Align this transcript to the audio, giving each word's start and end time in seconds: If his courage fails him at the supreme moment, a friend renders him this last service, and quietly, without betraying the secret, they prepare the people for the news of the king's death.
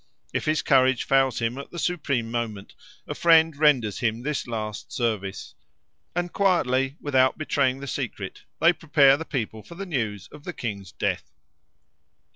If 0.33 0.45
his 0.45 0.63
courage 0.63 1.03
fails 1.03 1.37
him 1.37 1.59
at 1.59 1.69
the 1.69 1.77
supreme 1.77 2.31
moment, 2.31 2.73
a 3.07 3.13
friend 3.13 3.55
renders 3.55 3.99
him 3.99 4.23
this 4.23 4.47
last 4.47 4.91
service, 4.91 5.53
and 6.15 6.33
quietly, 6.33 6.97
without 6.99 7.37
betraying 7.37 7.81
the 7.81 7.85
secret, 7.87 8.41
they 8.59 8.73
prepare 8.73 9.15
the 9.15 9.25
people 9.25 9.61
for 9.61 9.75
the 9.75 9.85
news 9.85 10.27
of 10.29 10.43
the 10.43 10.53
king's 10.53 10.91
death. 10.91 11.29